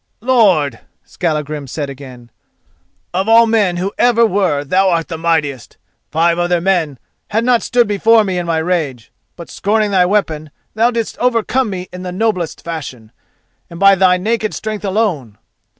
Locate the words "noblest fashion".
12.11-13.11